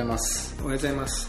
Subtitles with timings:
[0.00, 0.54] ざいます。
[0.60, 1.28] おはようございます。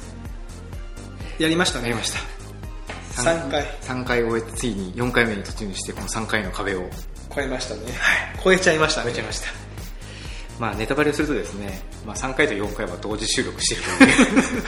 [1.39, 1.89] やりましたね。
[1.89, 3.21] やりました。
[3.21, 3.65] 3回。
[3.81, 6.89] 3回終えてついに4回目に突入してこの3回の壁を。
[7.33, 7.81] 超えましたね、
[8.43, 9.05] 超えちゃいましたね。
[9.05, 9.47] 超えちゃいました。
[10.59, 13.81] まあネタバレをするとですね、まあ、3回と4回は同時収録してる
[14.41, 14.63] ので。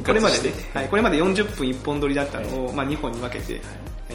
[0.04, 3.62] これまでね、はい、これまで40分1本撮りだったのを、まあ、2本に分けて、はい、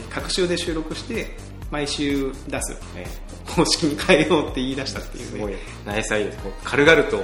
[0.09, 1.37] 各週で収録して
[1.71, 3.07] 毎週出す、ね、
[3.45, 5.31] 方式に変えようって言い出したっていうね。
[5.31, 5.55] すごい。
[5.85, 6.33] ナイスアイデア
[6.69, 7.23] 軽々と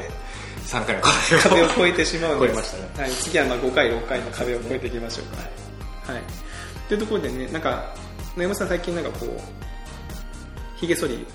[0.71, 1.01] 3回の
[1.43, 2.53] 壁を越えてしまうので。
[2.53, 2.53] ね
[2.97, 6.13] はい、次はまあ5回6回の壁を越えていきましょうか。
[6.13, 6.21] はい。
[6.87, 6.95] とい。
[6.95, 7.93] うところでねなんか
[8.37, 9.29] 野山さん最近なんかこう
[10.79, 11.25] ひげ剃り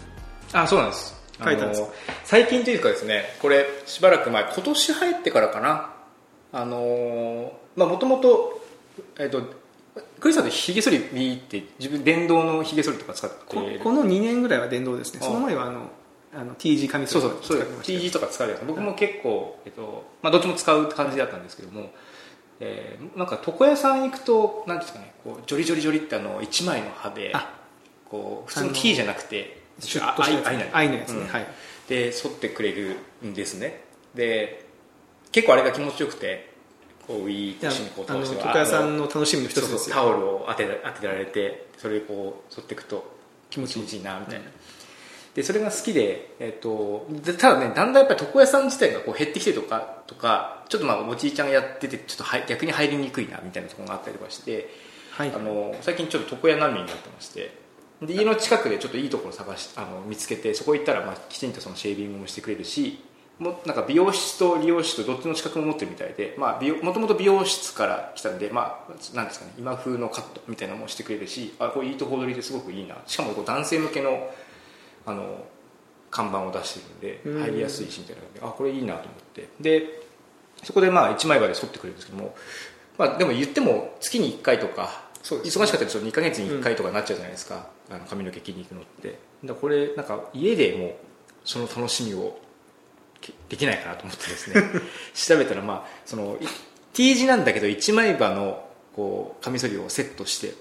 [0.53, 1.15] あそうなんです。
[1.45, 1.83] 書いたんです
[2.25, 5.91] 最近というかですねこれしばらく前今年入ってからかな。
[6.53, 8.63] あのまあもともと
[9.19, 9.43] えっと
[10.19, 15.21] クリスさんってひげ剃りビーって自分電動のひげ剃りとか使ってここの2年ぐらいは電動ですね。
[15.23, 15.27] あ。
[15.27, 15.91] その前はあの
[16.37, 21.91] あの T 字カミソそうそうそう T 字とか使うやつ僕も結構、えっとまあ、どっちも使う感じだったんですけども、
[22.61, 27.55] えーなんか床屋さん行くとなんですかねこうジョリジョリジョリってあの1枚の刃であ
[28.11, 31.21] こう普通の T じゃなくてシュッとしたやつあ愛のやつね。
[31.21, 31.29] うん。
[31.29, 31.47] はい。
[31.89, 33.83] で剃ってくれるんですね。
[34.15, 34.67] で
[35.33, 36.53] 結構あれが気持ちよくて
[37.07, 39.97] こうウィーっ一緒にこうして床屋さんの楽しみの一つですよ。
[39.97, 43.17] タオルを当て当てられてそれでこう剃っていくと
[43.51, 43.99] 気持ちいい。
[43.99, 44.45] いいなみたいな、
[45.37, 54.71] でそれが好きで、えっとでただねだんだんやっぱり床屋さん自体がこう減ってきてるとかとかちょっとまあおじいちゃんがやっててちょっとはい逆に入りにくいなみたいなところがあったりとかして、
[55.11, 55.33] はい。
[55.35, 57.55] あの最近ちょっと床屋難民になってまして
[58.01, 63.05] で家の近くでちょっといいところ探しあの見つけてそこ行ったらまあきちんとそのシェービングもしてくれるし
[63.39, 72.97] もなんか美容室と理容室とどっちの資格も持ってるみたいで、まあ、美容もともと美容室から来たんで、まあ、なんですかね今風のカットみたいなのもしてくれるしあこれいいとこ取りですごくいいな。
[73.07, 74.31] しかもこう男性向けの
[75.07, 75.45] あの
[76.11, 76.81] 看板を出して
[77.29, 77.43] るんうん。
[77.43, 79.49] で入りやすいしみたいなあこれいいなと思って。
[79.61, 80.03] で
[80.63, 82.35] そこでまあ一枚刃で剃ってくれるんですけども、
[82.99, 89.19] まあ、でも言っても月に1回とかそう忙しかったら2か月に1回とかになっちゃうじゃないですか、あの髪の毛切りに行くのって。
[89.45, 90.97] だこれなんか家でも
[91.45, 92.39] その楽しみを
[93.21, 94.63] けできないかなと思ってですね。
[95.15, 96.47] 調べたらまあそのい
[96.93, 100.55] T 字なんだけど一枚刃のこうカミソリをセットして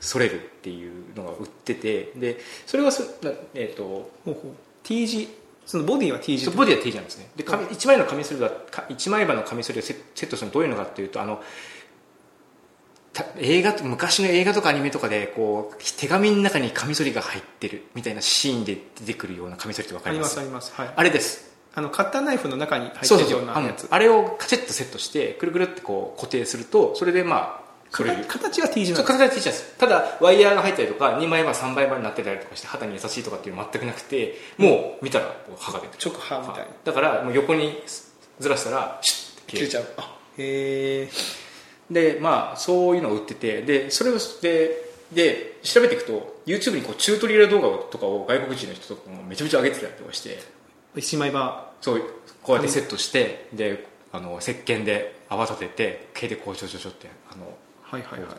[0.00, 4.36] 剃れるっていうのが売っててでそれはそなえっ、とほうほう。
[4.82, 5.28] T 字
[5.66, 7.30] そのボディは T 字ボディは T 字なんですね。
[7.36, 11.42] で紙一枚のカミソリはか一枚刃のカミソリをセセットするのはどういうのかっていうとあの
[13.12, 20.72] た映画と昔の映画とかアニメとかでこう手紙の中にカミソリが入ってるみたいなシーンで出てくるようなカミソリってわかありまりますすあります。
[20.74, 20.92] はい。
[20.96, 21.50] あれです。
[21.72, 23.86] あのカッターナイフの中に入ってるようなやつ。
[23.90, 29.12] あれをカチッとセットしてくるくるってこう固定するとそれでまあそれ形形は T 字なんです。
[29.12, 29.76] 形がついちゃうんです。
[29.78, 36.66] ただワイヤーが入ったりとか2枚刃3枚刃になってたりとかして肌に優しいとかっていうの全くなくてもう見たらこう刃が出て直刃みたいな。
[36.84, 37.82] だからもう横に
[38.38, 39.84] ずらしたらシュッて切れちゃう。
[39.96, 41.08] あへえ
[41.90, 50.38] でまあそういうのを売っててでそれをでで調べていくと YouTube にこうチュートリアル動画とかを外国人の人とかもめちゃめちゃ上げてたりとかして。
[50.96, 51.70] 一枚刃。
[51.80, 52.02] そう
[52.42, 57.46] こうやってセットしてであの石鹸で泡立てて毛でこうちょちょちょってあの
[57.90, 58.30] はいはいはい。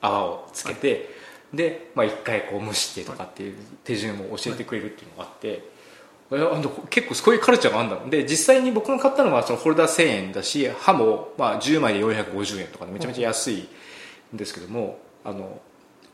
[0.00, 1.08] 泡をつけて、
[1.52, 5.70] で、まあ、一回こう蒸してとかっていう手順を教えてくれるっていうのがあって、
[6.30, 13.68] えあの結構そういうカルチャーがあるんだで実際に僕が買ったのはそのホルダー1000円だし刃もまあ10枚で450円とかでめちゃめちゃ安い
[14.34, 15.60] んですけども、あの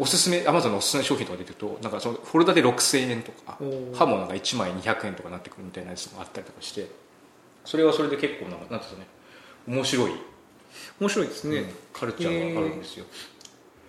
[0.01, 3.95] おすすめアマゾンのおすすめ商品とか出てるとなんかそのフォルダで6000円とかおー。
[3.95, 6.89] 刃もなんか1枚200円とかなってくるみたいなやつもあったりとかして
[7.65, 9.07] それはそれで結構なんかなんていうんですかね
[9.69, 10.13] 面白い、
[11.01, 11.67] 面白いですね、うん。
[11.93, 13.07] カルチャーがあるんですよ、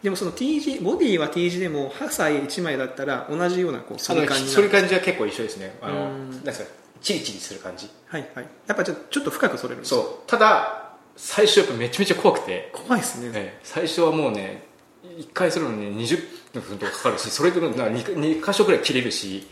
[0.04, 5.78] でもその T 字ボディは T 字でも刃さえ1枚だったら同じようなこう反感にな反りる感じは結構一緒ですね。
[5.82, 6.32] あのうん。
[6.32, 6.70] なんですか
[7.02, 7.90] チリチリする感じ。
[8.08, 8.48] はいはい。
[8.68, 10.02] やっぱちょちょっと深く剃れるんですよ。
[10.02, 10.30] そう。
[10.30, 13.60] ただ最初やっぱめちゃめちゃ怖くて、怖いですね、ええ。
[13.64, 14.70] 最初はもうね
[15.04, 19.48] 1回するのに20分とかかかるしそれでも 2, 2箇所ぐらい切れるし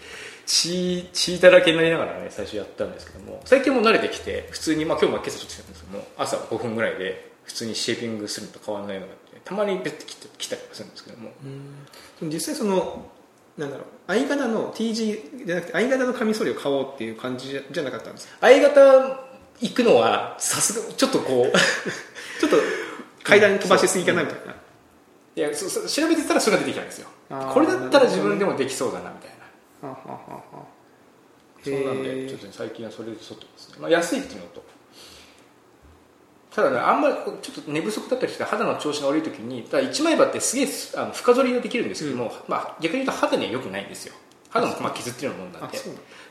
[0.45, 11.31] 血血だらけになりながらね最初やったんですけども最近もう慣れてきて普通に、まあ、今日も今朝ちょっと来たんですけども朝5分ぐらいで普通にシェーピングするのと変わらないのがあってたまにベッて切って切ったりするんですけども。
[12.21, 12.29] うん。
[12.29, 13.05] 実際その
[13.57, 15.05] なんだろう相方の T 字
[15.45, 18.37] じゃなくて相方のカミソリを買おうっていう感じじゃなかったんですか？
[18.41, 19.27] 相方
[19.59, 21.51] 行くのはさすがちょっとこう
[22.39, 22.57] ちょっと
[23.23, 24.55] 階段飛ばしすぎかなみたいな、
[25.35, 27.07] いやそそ調べてたらそれが出てきたんですよ。
[27.53, 29.37] これだったら自分でもできそうだなみたいな。
[31.63, 34.63] そうなんでちょっとね最近はそれで剃ってますね、まあ、安いっていうのと
[36.57, 37.13] ただねあんまり
[37.43, 44.15] ちょっと寝不足だったりして肌の調子が悪い時にただ一枚刃ってすげえあの深剃りができるんですけども、まあ、逆に言うと肌には良くないんですよ。
[44.49, 45.77] 肌もまあ傷っていうようなもんなんで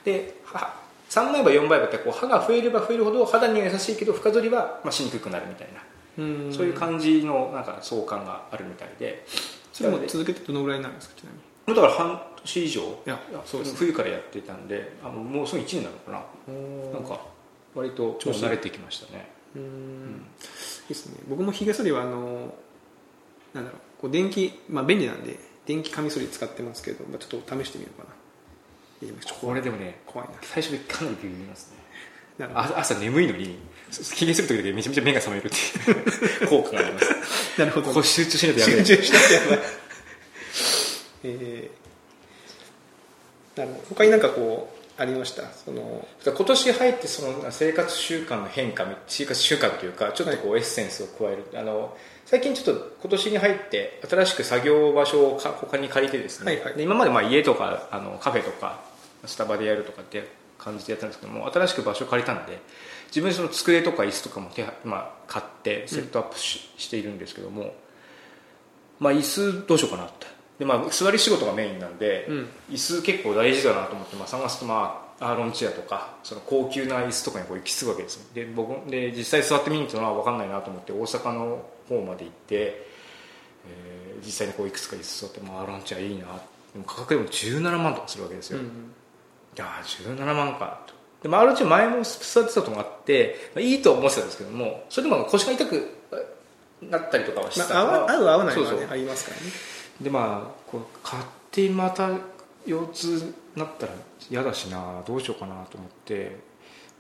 [0.05, 0.75] では
[1.11, 6.25] 3倍刃4倍刃ってこう歯が増えれば増えるほど肌には優しいけど深剃りはまあしにくくなるみたいな。
[6.25, 6.53] うん。
[6.53, 9.25] そういう感じのなんか相関があるみたいで。
[9.73, 11.77] それも続けてどのぐらいなんですかちなみに？
[11.81, 12.81] だから半年以上。
[12.81, 13.79] いやそうですね。
[13.79, 16.19] 冬からやってたんであのもうすぐ1年なのかな。
[16.93, 17.21] なんか
[17.77, 20.27] 割ともう慣れてきましたねうん。
[20.83, 21.15] いいですね。
[21.29, 22.55] 僕もひげ剃りはあの
[23.55, 28.15] なんだろうこう電気まあ便利なんで電気カミソリ使ってますけど、まあ、ちょっと試してみようかな。
[29.41, 30.35] これでもね怖いな。
[30.43, 31.87] 最初でかなりビビりますね。
[32.39, 33.59] 朝眠いのに
[34.15, 35.57] ひげする時だけめちゃめちゃ目が覚めるって
[35.91, 36.49] いう。
[36.49, 37.09] 効果があります。
[37.57, 37.89] どなるほど。
[37.89, 39.59] ここ集中しないとやべえ集中しなきゃやばい。
[41.25, 43.85] えー、なるほど。
[43.89, 45.43] 他になんかこうありました。
[45.51, 56.75] その今年入ってその生活習慣の変化生活習慣というかちょっとこうエッセンスを加える、あの最近ちょっと今年に入って新しく作業場所をか他に借りてですね、はいはい。
[56.75, 58.81] で今までまあ家とかあのカフェとか
[59.25, 60.29] スタバでやるとかって
[60.59, 62.59] 感じでやったんですけども新しく場所を借りたんで
[63.09, 67.75] 自分でその机とか椅子とかも手は、まあ、買ってセットアップし,、しているんですけども、
[68.99, 70.27] まあ、椅子どうしようかなって
[70.59, 72.49] で、まあ、座り仕事がメインなんで、うん。
[72.71, 78.25] 椅子結構大事だなと思って、まあ、探すと、まあ、アーロンチェアとかその高級な椅子とかにこう行き着くわけですよ。
[78.35, 86.25] で僕で実際座ってみるというのは分かんないなと思って大阪の方まで行って、えー実際にこういくつか椅子座って、まあ、アーロンチェアいいな
[86.73, 88.63] でも価格でも17万とかするわけですよ、い
[89.57, 90.95] やー17万かと。
[91.23, 95.87] でもアーロンチェア前も座ってたともあって、まあ、いいと思ってたんですけどもそれでも腰が痛く
[96.83, 98.81] なったりとかはしてまあ、たから合わ合う合わないはそうそう。
[98.81, 99.53] ねありますからね
[100.01, 102.11] でまあこう買ってまた
[102.67, 103.93] 腰痛になったら
[104.31, 106.45] 嫌だしなどうしようかなと思って。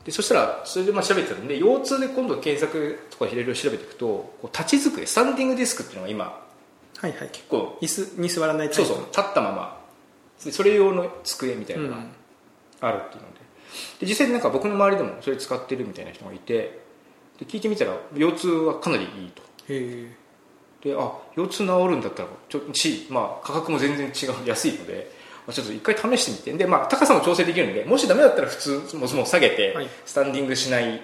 [0.04, 6.46] でそしたらそれでまあ調べてたんで腰痛で今度検索とかいろいろ調べていくとこう立ち机スタンディングディスクっていうのが今
[6.98, 7.28] はいはい。
[7.32, 9.80] 結構椅子に座らないそうそう立ったまま。
[10.44, 11.96] でそれ用の机みたいなのが
[12.82, 13.40] あるっていうので,、
[14.00, 16.78] で実際になんか僕の周りでもそれ使ってるみたいな人がいて
[17.38, 19.42] で聞いてみたら腰痛はかなりいいと。
[19.68, 20.10] へ
[20.82, 25.10] であ腰痛治るんだったらちょっとし、まあ、価格も全然違う安いので、
[25.46, 26.64] まあ、ちょっと一回試してみて。
[26.64, 29.88] で、まあ、高さも調整できるんでもしダメだったら普通もう下げて、はい。
[30.04, 31.00] スタンディングしない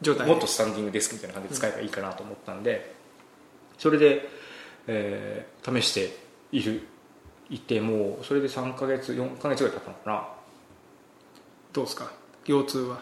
[0.00, 2.94] 状態もっとスタンディングデスクみたいな感じで使えばいいかなと思ったんで、
[3.78, 4.28] それで、
[4.86, 6.16] えー試して
[6.52, 6.86] いる
[7.50, 10.28] いてもうそれで3ヶ月4ヶ月ぐらい経ったのかな。
[11.72, 12.10] どうですか？
[12.44, 12.98] 腰痛は？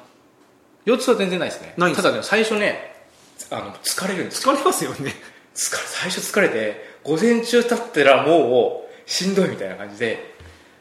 [0.85, 1.75] 腰痛は全然ないですね。
[1.77, 3.06] ただね最初ね
[3.50, 5.12] あの疲れるんです疲れますよね
[5.54, 10.32] 疲れ最初疲れて午前中経ったらもうしんどいみたいな感じで。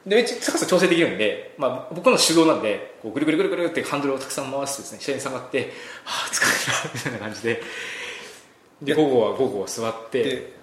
[0.03, 5.71] で高さ調整できるんで、まあ、僕の手動なんでこうぐるぐるぐるぐるってハンドルをたくさん回してですね下に下がって
[6.05, 7.61] はあ疲れたみたいな感じで。
[8.81, 10.53] で午後は午後は座って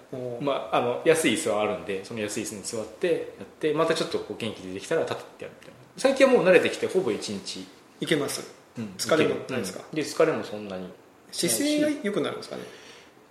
[0.40, 5.76] まあ、あの安い椅子はあるんでその安い椅子に座ってやってまたちょっとこう元気出てきたら立ってやるみたいな。
[5.98, 7.66] 最近はもう慣れてきてほぼ1日、
[8.00, 8.42] いけます。
[8.76, 9.84] うん疲れもないですか？
[9.88, 9.96] うん。
[9.96, 10.88] で疲れもそんなに。
[11.30, 12.62] 姿勢が良くなるんですかね？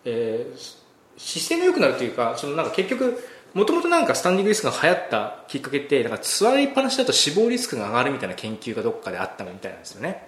[0.09, 0.87] えー
[1.17, 3.17] 姿勢が良くなるというかそのなんか結局
[3.53, 10.27] もともとなんかスタンディングリスクが流行ったきっかけってなんか座りっぱなしだと死亡リスクが上がるみたいな研究がどっかであったみたいなんですよね。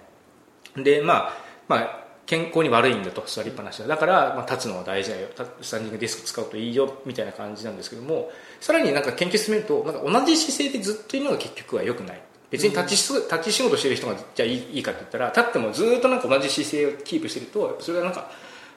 [0.76, 1.32] でまあ
[1.68, 5.28] まあ健康に悪いんだと座りっぱなしだだから、まあ、立つのは大事だよ。
[5.28, 12.20] 立スタンディングディスク使うといいよみたいな感じなんですけどもさらになんか研究進めるとなんか同じ姿勢でずっといるのが結局は良くない。
[12.50, 18.28] 別に立ちし、立ち仕事してる人がじゃあいいいいかって言ったら立ってもずっとなんか同じ姿勢をキープしてるとそれがなんか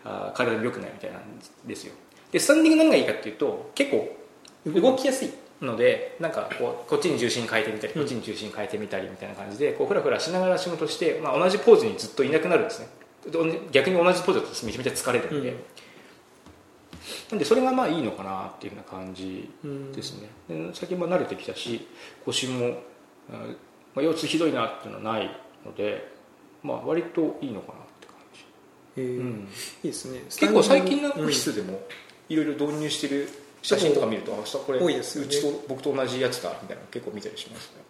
[0.04, 1.22] あー体に良くないみたいなん
[1.68, 1.94] ですよ。
[2.32, 4.16] でスタンディング何がいいかっていうと結構
[4.66, 5.30] 動きやすい
[5.62, 12.88] のでなんかこうこっちに重心変えてみたりこっちに重心変えてみたりみたいな感じでこうフラフラしながら仕事して、まあ、同じポーズにずっといなくなるんですね。
[13.30, 15.58] で逆に同じポーズだとめちゃめちゃ疲れるんで、うん。
[17.32, 19.50] なんでそれがまあいいのかなっていうような感じ
[19.94, 21.88] ですね、で最近も慣れてきたし
[22.26, 22.80] 腰も、
[23.30, 23.46] あ
[23.96, 25.30] まあ、腰痛ひどいなっていうのはない
[25.66, 26.12] ので、
[26.64, 27.80] まあ、割といいのかな
[28.98, 29.48] うん。
[29.84, 30.20] いいですね。
[30.28, 31.82] 結構最近のオうんフィスでも
[32.30, 33.30] いろいろ導入してる
[33.62, 35.28] 写真とか見ると、あ明日これ多いですよね。
[35.28, 37.84] うちと僕と同じやつだみたいなの結構見たりしますね。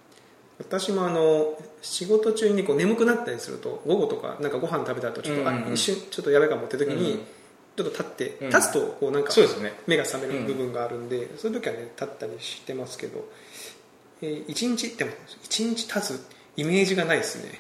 [0.60, 5.70] 私もあの仕事中にこう眠くなったりすると午後とかなんかご飯食べた後ちょっと、うんうんうん。
[5.70, 7.20] あ一瞬ちょっとやばいかもって時に、うん
[7.76, 8.50] ちょっと立って、うん。
[8.50, 9.74] 立つとこうなんかそうですね。
[9.88, 13.28] 目が覚める部分があるんで、そういう時はね立ったりしてますけど、
[14.22, 15.12] えー、1日でも
[15.44, 17.52] 1日立つイメージがないですね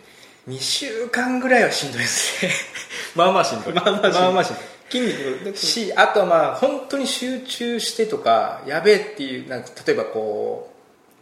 [0.47, 2.51] 2週間ぐらいはしんどいですね。
[3.15, 3.73] まあまあしんどい。
[3.73, 4.11] まあまあしんどい。
[4.11, 4.63] まあまあしんどい。
[4.89, 10.71] 筋肉がしあとはまあ本当に集中してとかやべえっていうなんか例えばこ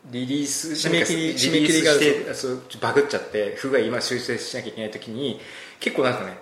[0.09, 5.39] うリリース締め切りリリース締め切りがしてそうバグっちゃって不具合今修正しなきゃいけない時に
[5.79, 6.37] 結構なんかね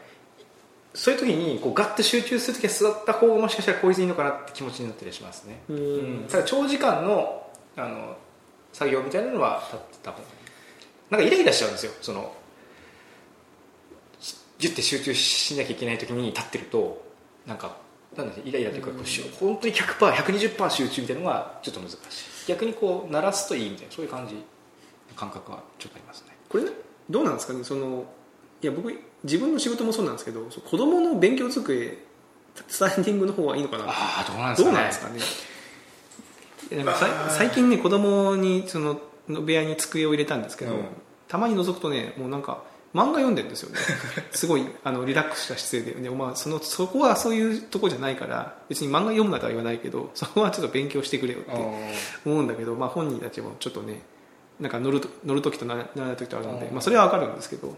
[0.95, 5.62] そういう時にこうガッと集中する時は座った方がもしかしたら効率いいのかなって気持ちになったりしますね。
[5.69, 5.77] うん。
[5.77, 5.79] う
[6.21, 6.25] ん。
[6.27, 8.17] ただ長時間のあの
[8.74, 10.24] 作業みたいなのは立ってた方が
[11.12, 12.33] なんかイライラしちゃうんですよその
[14.60, 17.01] ギュッて集中しなきゃいけない時に立ってると
[17.48, 17.78] なんか
[18.16, 21.98] なんだイライラというか、こうし本当に 100%120% 集中みたいなのがちょっと難しい。
[22.48, 24.36] 逆にこう鳴らすといいみたいなそういう感じ
[25.16, 26.36] 感覚はちょっとありますね。
[26.50, 26.63] これ
[27.10, 27.63] どうなんですかね？
[27.63, 28.06] その
[28.62, 28.92] いや僕
[29.24, 31.98] 自分の仕事もそうなんですけど子供の勉強机
[32.68, 33.86] スタンディングの方がいいのかな？
[33.88, 36.84] ああどうなんですどうかねなんですかね？
[37.30, 40.86] 最近ね子供にそのの部屋に机を入れたんですけど、うん。
[41.28, 43.77] たまに覗くとねもうなんか漫画読んでるんですよね。
[44.31, 46.01] すごいあのリラックスした姿勢で。
[46.01, 51.51] で、まあ、そのそこはそういうとこじゃないから別に漫画読むなとは言わないけど そこはちょっと勉強してくれよって
[52.25, 54.01] 思うんだけど、まあ、本人たちもちょっとね
[54.60, 57.75] なんか乗ると乗る時と乗らない時とあるので、うんまあ、それは分かるんですけど、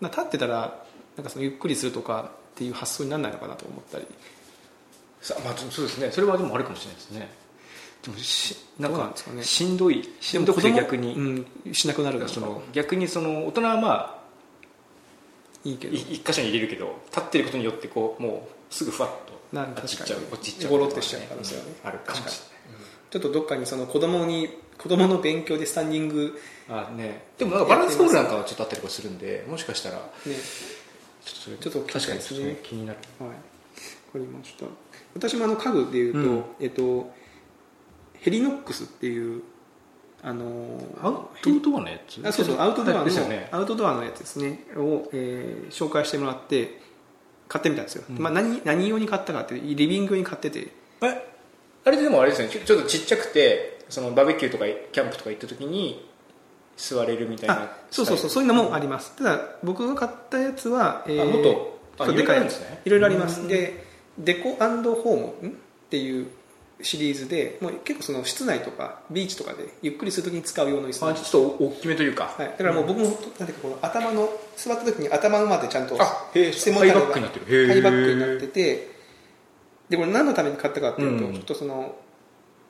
[0.00, 0.84] まあ、立ってたら
[1.16, 4.04] なんかそのゆっくりするとかっていう発想にならないのかなと思ったり。
[5.20, 6.10] さまあ、そうですね。
[6.12, 7.30] それはでもあるかもしれないですね。
[8.02, 9.42] でもしなんかどうなんですかね。
[9.42, 10.06] しんどい。
[10.20, 14.13] しんどくて逆に、うん、しなくなるその逆にその大人はまあ
[15.64, 15.94] いいけど。
[15.94, 21.56] い一箇所に入れるけど立ってることによってこうもうすぐふわっとなんかあっち行っちゃう確かにこっち行っちゃうゴロってしちゃう可能性。
[21.84, 22.32] あるかもしれない。
[23.10, 26.36] ちょっとどっかにその子供に子供の勉強でスタンディング、
[26.68, 27.26] あね。
[27.38, 29.96] でもなんかバランスボールなんかはちょっとあったりとかするんでもしかしたら。
[29.98, 30.02] ね、
[31.24, 32.42] ちょっとそれちょっと確かに聞きたいで。
[32.42, 32.98] すね気になる。
[33.20, 33.38] はい、わか
[34.16, 34.66] りました。
[35.14, 36.44] 私もあの家具でいうと、うん。
[36.60, 37.12] えっと
[38.14, 39.42] ヘリノックスっていう
[40.26, 42.26] あのアウトドアのやつ？
[42.26, 43.48] あそうそうアウトドアの、ですよね。
[43.52, 44.64] アウトドアのやつですね。
[44.74, 46.80] を、えー紹介してもらって
[47.46, 48.18] 買ってみたんですよ、うん。
[48.18, 50.68] まあ、何何用に買ったかってリビング用に買ってて。
[51.02, 51.34] え
[51.84, 52.48] あれでもあれですね。
[52.48, 56.08] ちょっとちっちゃくてそのバーベキューとかキャンプとか行った時に
[56.78, 59.14] 座れるみたいなあそうそうそうそういうのもあります。
[59.16, 62.80] ただ僕が買ったやつは、えあもっとでかいですね。
[62.86, 63.42] いろいろあります。
[63.42, 63.48] うん。
[63.48, 63.84] で
[64.18, 65.54] デコホームんっ
[65.90, 66.28] ていう
[66.84, 77.66] シリーズでもう結構その室内とかビーチとかでゆっくりするときに使う用の椅子あちょっと大きめというか、はい、だからもう僕も、なんていうかこの頭の座った時に頭のまでちゃんとあへえ背もたれがハイバックになってる。
[77.68, 78.94] ハイバックになってて
[79.88, 81.34] でこれ何のために買ったかっていうと、うん。
[81.34, 81.96] ちょっとその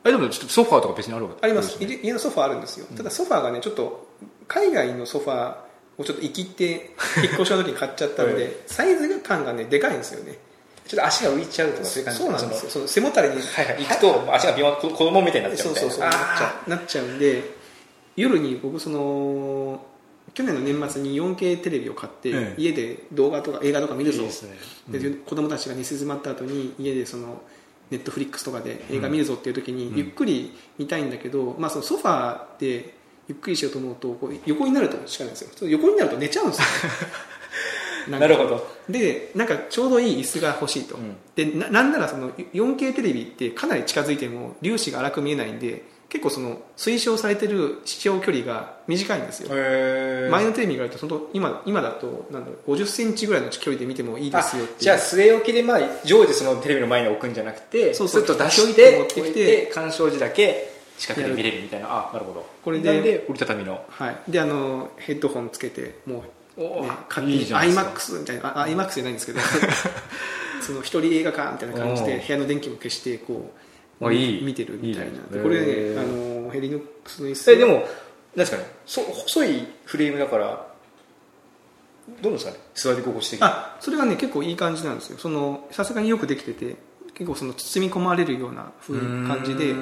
[0.03, 1.39] あでもちょっとソファーとか別にあるわけ？
[1.43, 1.79] あります。
[1.79, 1.85] ね。
[1.87, 4.07] 家家のソファーあるんですよ、ただソファーがねちょっと
[4.47, 5.55] 海外のソファー
[5.97, 6.93] をちょっと生きって
[7.23, 8.53] 引っ越しの時に買っちゃったので、 はい。
[8.67, 10.37] サイズ感がねでかいんですよね
[10.87, 12.19] ちょっと足が浮いちゃうとかそういう感じ。
[12.19, 12.87] そうなんですよ。
[12.87, 13.83] 背もたれに、はいはい。
[13.83, 15.99] 行くと足が子供みたいになっちゃうそうそうそう。
[16.01, 17.43] なっちゃなっちゃうんで
[18.15, 19.83] 夜に僕その
[20.33, 22.61] 去年の年末に 4K テレビを買って、ええ。
[22.61, 24.21] 家で動画とか映画とか見るぞ。
[24.21, 24.55] いいですね。
[24.89, 27.41] で子供たちが寝静まった後に家でその
[27.89, 29.97] ネットフリックスとかで映画見るぞっていう時にうん。
[29.97, 32.93] ゆっくり見たいんだけど、まあ、そのソファーで
[33.27, 35.69] ゆっくりしようと思うとこう横になるとしかないんですよ。
[35.69, 36.65] 横になると寝ちゃうんですよ
[38.07, 38.67] なるほど。
[38.89, 41.15] でなんかちょうどいい椅子が欲しいと、うん。
[41.35, 58.21] でななんならその 4K テレビってかなり近づいても粒子が荒く見えないんで結構その推奨されてる視聴距離が短いんですよ、へ前のテレビがあるとその今今だとなんだろう50センチぐらいの距離で見てもいいですよってじゃあ据え置きでまあ常時そのテレビの前に置くんじゃなくてそうそう。
[58.21, 66.21] スッと出してて持ってきて鑑賞時だけ近くで見れるみたいなあなるほどこれで折りたたみのはい、であのヘッドホンつけてもう、
[66.57, 67.83] いいじゃないですか。
[67.83, 68.61] iMAX みたいな。
[68.61, 69.39] あ iMAX じゃないんですけど。
[70.61, 73.53] その一人映画館みたいな感じでお部屋の電気も消してこ
[73.99, 74.43] うあいい。
[74.43, 77.51] 見てるみたいないいこれねあのヘリノックスの椅子。
[77.51, 77.83] えでもなん
[78.37, 80.67] ですかねそ細いフレームだから
[82.21, 82.57] どうですかね。
[82.73, 83.47] 座り心地的に。
[83.47, 85.17] あそれがね結構いい感じなんですよ。
[85.17, 86.75] そのさすがによくできてて
[87.13, 89.73] 結構その包み込まれるような風感じで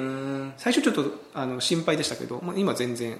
[0.56, 1.04] 最初ちょっと
[1.34, 3.18] あの心配でしたけど、まあ、今全然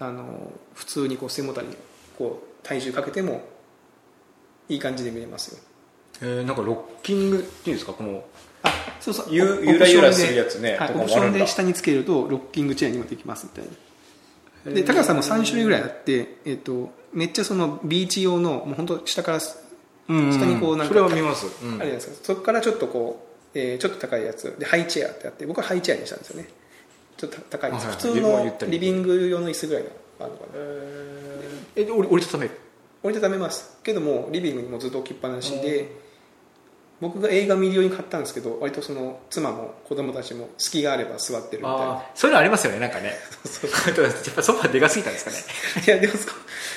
[0.00, 1.76] あの普通にこう背もたれに
[2.16, 3.42] こう体重かけても
[4.68, 5.58] いい感じで見れますよ。
[6.20, 7.92] えーなんかロッキングっていうんですか？
[7.92, 8.24] この
[8.62, 9.26] あそうそう。
[9.30, 10.78] ゆゆらゆらするやつね。
[10.94, 13.64] オプションで下につけるとロッキングチェアにもできますみたい
[14.64, 14.72] な。
[14.72, 19.56] で高さも3種類ぐらいあって、えっとめっちゃそのビーチ用のもう本当下から下
[20.08, 20.30] うん。
[20.30, 21.50] にこうなんかそれは見ます、うん。
[21.50, 22.14] あるじゃないですか。
[22.22, 23.24] そこからちょっとこ
[23.54, 24.56] う、えーちょっと高いやつ。
[24.58, 26.48] でハイチェアってあって僕はハイチェアにしたんですよね。
[27.16, 28.02] ちょっと高いです、はいはい。
[28.02, 30.48] 普通のリビング用の椅子ぐらいのあるのかな
[31.76, 32.50] えで折りたためる？
[33.02, 33.78] 折りたためます。
[33.82, 36.08] けどもリビングにもずっと置きっぱなしで
[37.00, 42.02] 僕が映画見るように買ったんですけど割とその妻も子供たちも隙があれば座ってるみたいな。
[42.14, 43.12] そういうのありますよねなんかね。
[44.02, 45.36] やっぱソファーでかすぎたんですかね。
[45.86, 46.28] いやでもソ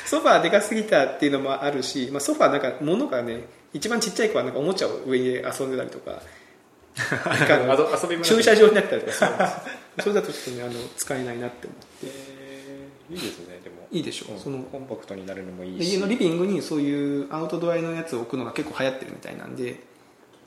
[0.06, 6.22] ソファーでかすぎたっていうのもあるし、まあ、ソファーなんか物がね一番ちっちゃい子はなんかおもちゃを上に遊んでたりとか
[7.26, 9.54] なんか駐車場になったりとかするんです
[10.02, 11.86] それだとちょっとねあの使えないなって思って。
[12.04, 12.41] えー
[13.12, 13.76] いいですねでも。
[13.92, 14.36] いいでしょう。
[14.36, 14.40] ん。
[14.40, 19.80] そのコンパクトになるのもいいでし家のリビングにそういうアウトドアのやつを置くのが結構流行ってるみたいなんで。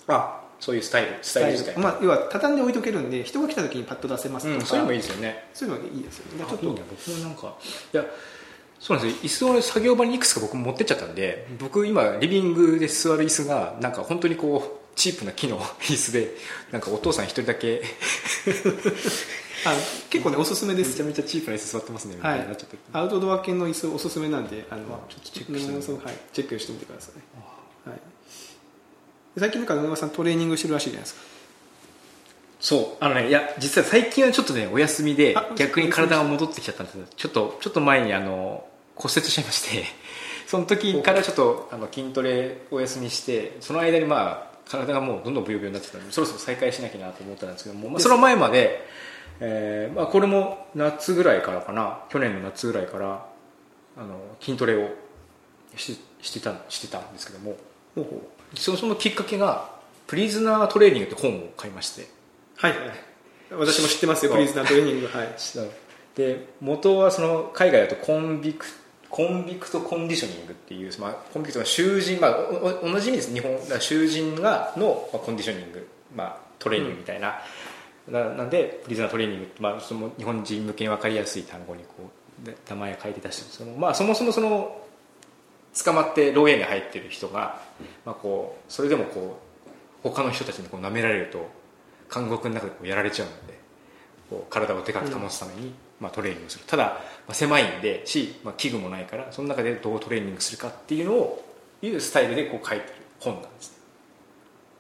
[0.06, 5.44] あそういうスタイルスタイル自体、まあ、要は畳んで置いとけるんで人が来た時にパッと出せますとか、うん、そういうのもいいですよね。
[5.52, 6.44] そういうのがいいですよね。
[6.44, 6.66] でちょっと。
[6.66, 7.54] いいな僕もなんか
[7.92, 8.04] いや
[8.80, 9.22] そうなんですよ。
[9.24, 16.30] 椅子を作業場にいくつか僕持ってっちゃったんで僕今リビングで座る椅子がなんか本当にこうチープな木の椅子で
[16.70, 17.82] なんかお父さん一人だけ
[19.64, 19.74] あ
[20.10, 20.90] 結構ねおすすめです。
[20.90, 22.16] めちゃめちゃチープな椅子座ってますね。
[22.16, 25.90] みたいになっちゃって、アウトドア系の椅子おすすめなんであのちょっとチェックしてみます。
[25.90, 28.00] 野村さんはい、チェックしてみてください、はい、
[29.38, 31.20] 最近なんか野村さんトレーニングしてるらしいじゃないですか。
[32.60, 33.04] そう。
[33.04, 38.66] あのねいや実は最近はちょっとねお休みであ逆に体が戻ってきちゃったんですちょっとちょっと前にあの
[38.96, 39.84] 骨折しちゃいまして。
[40.46, 48.86] その時からちょっとあの筋トレお休みしてその間にまあ体がもうどんどんブヨブヨになってたのでそろそろ再開しなきゃなと思ったんですけども、まあ、その前まで、
[49.40, 52.00] えーまあ、これも夏ぐらいからかな。
[52.08, 53.26] 去年の夏ぐらいから
[53.96, 54.88] あの筋トレを
[55.76, 57.56] ししてたしてたんですけども。
[58.56, 59.70] そのそのきっかけが
[60.06, 62.08] 「プリズナートレーニング」って本を買いまして。
[62.56, 62.80] はいはい
[63.50, 64.32] 私も知ってますよ。
[64.32, 65.06] プリズナートレーニング。
[65.06, 65.28] はい。
[66.16, 68.66] で元はその海外だとコンビク
[69.10, 72.36] コンビクトコンディショニングっていう、まあ、コンビクトが囚人、まあ、
[72.82, 73.32] 同じ意味です。
[73.32, 75.86] 日本囚人がの、まあ、コンディショニング、
[76.16, 77.40] まあ、トレーニングみたいな、
[78.08, 82.10] ななんでプリズナートレーニング、まあ、その日本人向けに分かりやすい単語にこ
[82.44, 84.84] う名前を書いて出してるんですけども、まあ、そもそもその
[85.84, 87.60] 捕まって牢屋に入ってる人が、
[88.04, 89.40] まあ、こうそれでもこ
[90.04, 91.48] う他の人たちにこう舐められると
[92.12, 93.58] 監獄の中でこうやられちゃうので
[94.30, 96.64] こう体をでかく保つために、まあ、トレーニングする。
[96.66, 101.44] ただ、まあ、狭いんでし、まあ、器具もないからその中でどうトレーニングするかっていうのを
[101.82, 103.74] いうスタイルでこう書いてる本なんです。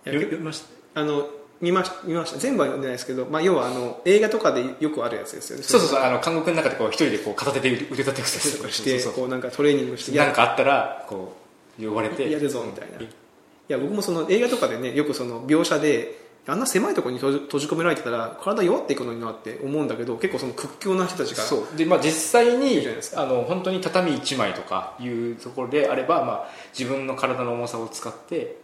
[0.06, 0.60] いや読み読みまし
[0.94, 1.00] た。
[1.00, 1.28] あの
[1.60, 2.38] 見まし見ました。
[2.38, 5.62] 全部は読んでないですけど、まあ、要はあの映画とかでよくあるやつですよね。
[5.62, 8.70] そうそうそうあの監獄の中でこう一人でこう片手で腕立て伏せとか。
[8.70, 9.12] してそう。
[9.12, 11.36] そうこうなんかトレーニングしてなんかあったらこ
[11.80, 12.30] う呼ばれて。
[12.30, 13.00] やるぞみたいな。
[13.00, 13.08] い
[13.68, 21.76] や僕もその映画とかでねよくその描写であんな狭いところに閉じ込められてたら体弱っていくのになって思うんだけど結構その屈強な人たちがそう。
[21.76, 22.86] で、まあ、実際に
[23.16, 28.58] あの本当に畳1枚とかいうところであれば、まあ、自分の体の重さを使って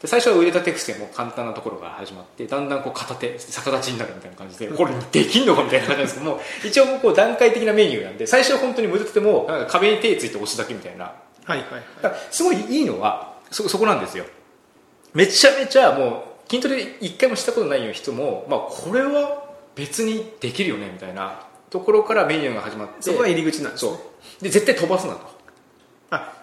[0.00, 11.12] で最初は腕立て伏せも簡単なところから始まってだんだんこう片手逆立ちになるみたいな感じでこれできんのかみたいな感じなんですけども一応こう段階的なメニューなんで最初は本当に腕立てもなんか壁に手ついて押すだけみたいな。
[11.44, 12.14] はいはいはい。
[12.30, 14.24] すごいいいのはそそこなんですよ。
[15.12, 23.92] めちゃめちゃもう筋トレ一回もしたことない人も、まあ、これは別にできるよねみたいなところからメニューが始まってそこが入り口なんですね。
[23.92, 23.96] そ
[24.40, 24.42] う。
[24.42, 25.20] で絶対飛ばすなと。
[25.26, 25.29] あ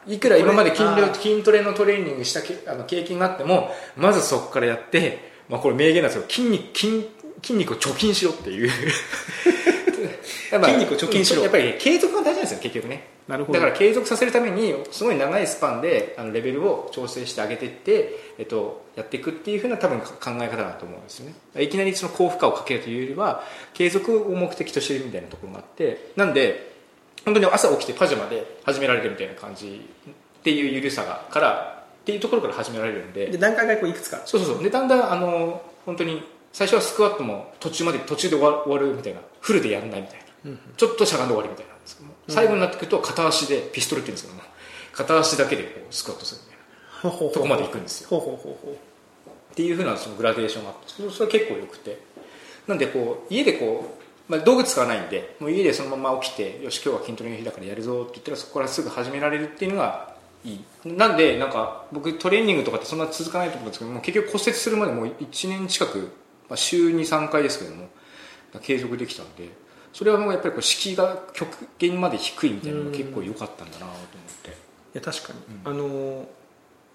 [0.07, 7.09] いくら今まで筋これあートレ筋トレのトレーニングしたけあの経験があってもまずそこからやって、まあ、これ名言なんですけど筋肉筋
[7.41, 8.69] 筋肉を貯金しろっていう。
[10.51, 11.41] やっぱ筋肉を貯金しろ。
[11.41, 13.07] やっぱりね継続が大事なんですよ結局ね。
[13.27, 13.59] なるほど。
[13.59, 20.07] だから継続させるためにすごい長いスパンであのレベルを調整して上げていって、えっと、やっていくっていうふうな多分考
[20.41, 21.63] え方だと思うんですよね。
[21.63, 23.43] いきなりその高負荷をかけるというよりは
[23.73, 26.11] 継続を目的としているみたいなところがあって。
[26.15, 26.76] なんで
[27.27, 29.85] 本当に朝起きてパジャマで始められるみたいな感じ
[30.39, 33.25] っていう緩さがからっていうところから始められるんで。
[33.27, 34.21] で段階がこういくつか。
[34.23, 34.63] そうそうそう。
[34.63, 39.19] でだんだんあの本当に最初はスクワットも途中まで途中で終わ終わるみたいな。
[39.41, 42.07] フルでやんないみたいな、ちょっとしゃがんで終わりみたいなんですけど。
[42.07, 44.41] も、最後になってくると片足でピストルって言うんですけども。
[44.93, 47.33] 片足だけでこうスクワットするみたいな。
[47.33, 48.09] とこまで行くんですよ。
[48.09, 50.83] ほうほうほうほうっていうふうなそのグラデーションがあって。
[50.87, 51.99] それそれは結構よくて。
[52.67, 53.96] なんでこう家でこう、
[54.27, 60.63] まあ、道具使わないんでもう家でそのまま起きてよし今日は筋トレの日だからやるぞって言ったらそこからすぐ始められるっていうのがいい。
[60.85, 66.11] なんでなんか僕トレーニングとかってそんな続かないと思うんですけども結局骨折するまでもう1年近く、
[66.49, 67.87] まあ、週23回ですけども
[68.61, 69.49] 継続できたんで
[69.93, 73.97] それはもうやっぱりこう敷居が極限まで低いみたいなのが結構良かったんだなと思っ
[74.43, 74.49] て。
[74.49, 74.53] い
[74.93, 76.27] や確かに、あの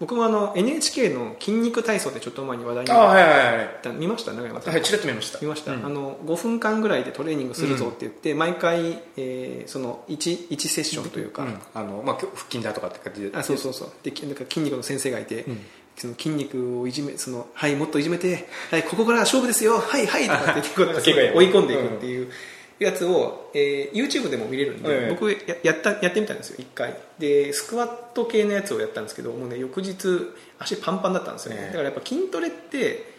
[0.03, 4.33] 僕もあの NHK の筋肉体操でちょっと前に話題になっはいはいはいた見ました？
[4.33, 5.39] 長山さん、はいちらっと見ました。
[5.41, 5.87] 見ました、うん。
[5.87, 11.59] あの5分間ぐらいでトレーニングするぞって言って、毎回、えーその 1, 1セッションというか、うん。
[11.73, 13.37] あのまあ、腹筋だとかって感じで。
[13.37, 13.93] あそうそうそう。
[14.03, 15.65] できなんか筋肉の先生がいて、ん。
[15.97, 19.79] その筋肉をいじめそのはいもっといじめて、はい、ここから勝負ですよ。
[19.79, 22.31] はいはいとかって追い込んでいくっていう
[22.79, 25.11] やつを、えー YouTube でも見れるんで、ええ。
[25.11, 26.97] 僕ややったやってみたんですよ1回。
[27.19, 31.67] でスクワット系のやつをやったんですけどもうね翌日足パンパンだったんですよね、ええ。
[31.69, 33.13] だからやっぱ筋トレって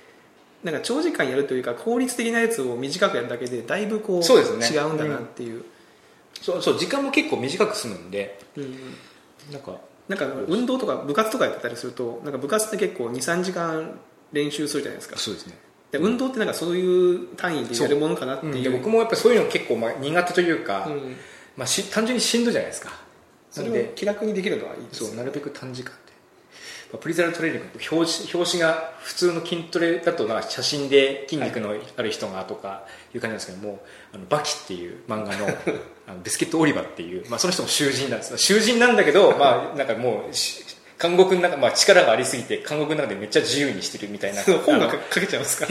[0.63, 4.67] なんか長時間やるというか効率的なやつを短くやるだけでだいぶこうそうですね。
[4.67, 5.63] 違うんだなっていう、
[6.41, 8.39] そうそう時間も結構短く済むんで。
[8.57, 8.77] うん
[9.51, 13.99] なんかなんか運動とか部活とかやってたりするとなんか部活って結構23時間
[14.31, 15.17] 練習するじゃないですか。
[15.17, 15.57] そうですね
[15.93, 18.63] で運動ってなんかそういう単位でやるものかなっていう。
[18.63, 21.15] で僕もやっぱりそういうの結構まあ苦手というか、うん。
[21.55, 22.89] まあ、し単純にしんどいじゃないですか。
[23.51, 25.05] それでを気楽にできるのはいいです。
[25.05, 25.15] そう。
[25.15, 26.97] なるべく短時間で。
[26.97, 35.47] プリザルトレーニング表紙表紙が普通の筋トレだとなんか写真で筋肉のある人がとかいう感じなんですけども「あのバキ」っていう漫画の
[36.05, 38.37] あのビスケット・オリバーっていう、まあ、その人も囚人なんです。
[38.37, 40.63] 囚人なんだけど、まあ、なんかもうし
[41.03, 45.67] 監獄の中、まあ、力がありすぎて監獄の中でめっちゃ自由にしてるみたいな本がかけちゃいますか？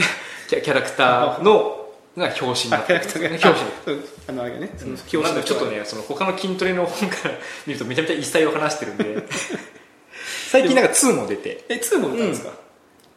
[0.47, 3.51] キャキャラクターのが表紙になってるキャラクターが。
[3.51, 4.69] 表紙うんあのあれね。
[4.77, 9.23] その表紙ちょっとねその他の筋トレの本から見るとめちゃめちゃ異彩を話してるんで。
[10.51, 11.65] 最近なんか2も出て。
[11.67, 12.53] え2も出たんですか、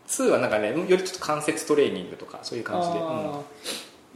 [0.09, 3.45] 2はなんかねよりちょっと関節トレーニングとかそういう感じで、うん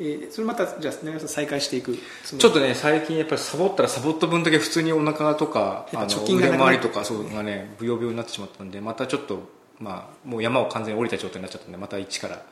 [0.00, 0.94] えーそれまたじゃあ
[1.28, 1.96] 再開していく。
[2.38, 9.40] ちょっとね最近やっぱりサボったらサボった分だけ普通にお腹とか貯金が回りとかそうがねブヨブヨになってしまったんでまたちょっと
[9.78, 12.42] まあもう山を完全に降りた状態になっちゃったんでまた一から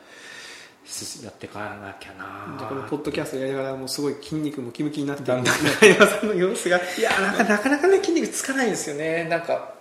[0.85, 2.67] すやっていかなきゃな。
[2.67, 9.25] このポッドキャストやりながらもうすごい筋肉ムキムキになってだんだん長山さんの様子がいやなかなかなかね筋肉つかないんですよね。
[9.25, 9.73] なんか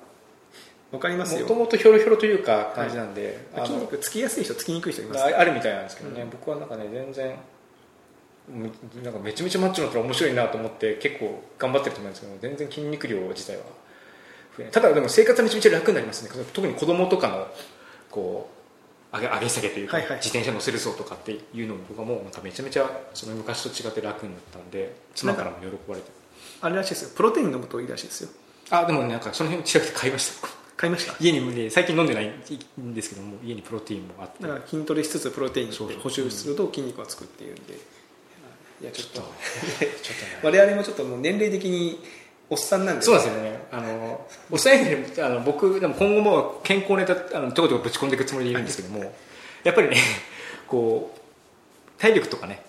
[0.91, 1.43] わかりますよ。
[1.43, 7.37] もともとひょろひょろというか感じなんで、あの筋肉つきやすい人つきにくい人いますああるみたいなんですけどね、僕はなんかね全然む
[9.03, 13.69] なんかめちゃめちゃマッチョになったら面白いなと思って結構頑張ってると思うんですけど全然筋肉量自体は増
[14.61, 14.73] えない。
[14.73, 16.45] ただでも生活はめちゃめちゃ楽になりますね。
[16.53, 17.47] 特に子供とかの
[18.11, 18.51] こ
[19.13, 20.17] う上げ上げ下げというか、はいはい。
[20.17, 26.11] 自転車乗せるぞとかっていうのも僕はもうなんかめちゃめちゃその昔と違って楽になったんで妻からも喜ばれて
[26.61, 27.11] あれらしいですよ。
[27.17, 28.31] プロテイン飲むといいらしいですよ。
[28.71, 30.49] あでもねなんかその辺近くで買いました。
[30.77, 31.17] 買いました？
[31.19, 34.43] 家にもね最近飲んでないんですけども家にプロテインもあって。
[34.43, 37.75] だから筋トレしつつプロテイン補充すると筋肉がつくっていうんで
[38.81, 39.21] いやちょっと。
[39.21, 39.27] ちょっと。
[39.85, 40.41] ね。
[40.43, 42.03] 我々もちょっともう年齢的に
[42.51, 43.03] おっさんなんで。
[43.03, 43.61] そうですよね。
[43.71, 49.12] あの おっさん以外にあの僕でも今後も健康ネタあのちょこちょこぶち込んでいくつもりでいるんですけども
[49.64, 49.97] やっぱりね
[50.69, 52.62] こう体力とかね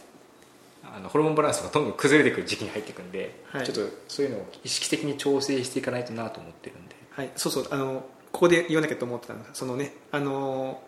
[0.83, 3.65] あのホルモンバランスがどんどん崩れてくる時期に入っていくんで、はい。
[3.65, 6.95] ちょっとそういうのを意識的に調整していかないとなと思ってるんで。
[7.11, 7.67] はい、そうそう。
[7.69, 10.81] あのここで言わなきゃと思ってたのがそのねあの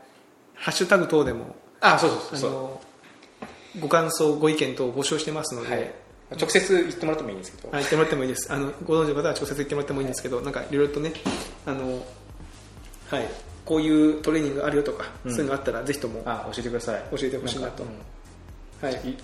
[0.55, 2.51] ハッシュタグ等でもあそうそうあそう。
[2.51, 2.81] の
[3.79, 5.91] ご感想ご意見等募集してますので、はい。
[6.39, 8.51] 直接言ってもらってもいいんですけど、はい、言ってもらってもいいです。
[8.51, 11.13] あのご存知の方は直接言ってもらってもいいんですけどなんかいろいろとね
[11.65, 12.05] あの、
[13.09, 13.27] はい、
[13.65, 15.31] こういうトレーニングあるよとか、うん。
[15.31, 17.03] そういうのあったらぜひともあ教えてください。
[17.11, 17.83] 教えてほしいなと。
[17.83, 17.93] んか
[18.81, 19.17] はい、うん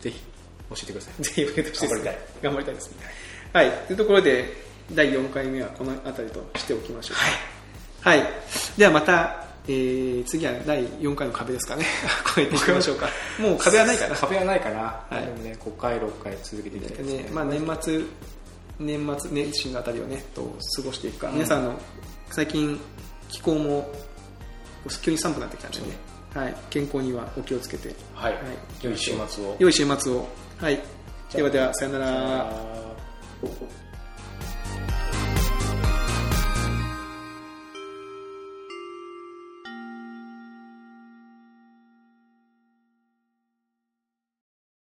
[0.00, 0.20] ぜひ
[0.70, 1.22] 教えてください。
[1.22, 2.96] ぜひお願いします頑張りたい頑張りたいですね。
[3.52, 3.70] はい。
[3.70, 7.16] というところで第4回目はこの辺りとしておきましょう
[8.02, 8.22] はい、
[8.76, 11.84] ではまた、えー次は第4回の壁ですかね。
[12.34, 13.08] 超えていきましょうか。
[13.38, 14.16] もう壁はないかな。
[14.16, 15.26] 壁はないかな、はい。
[15.26, 17.22] でもね5回6回続けていきたいですね。
[17.24, 18.02] ねまあ、年末
[18.80, 20.46] 年末年始のあたりをねどう
[20.76, 21.78] 過ごしていくか、皆さんの
[22.30, 22.80] 最近
[23.28, 23.90] 気候も
[25.02, 25.86] 急に寒くなってきたんでね、
[26.34, 27.94] はい、健康にはお気をつけて。
[28.14, 28.42] はい、はい。
[28.82, 29.56] 良い週末を。
[29.58, 30.26] 良い週末を。
[30.58, 30.80] はい。
[31.32, 32.52] ではではさよなら